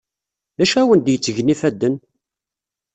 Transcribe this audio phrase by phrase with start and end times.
[0.57, 1.95] D acu awen-d-yettgen ifadden?